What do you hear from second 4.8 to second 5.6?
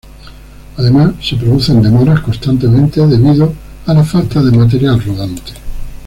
rodante.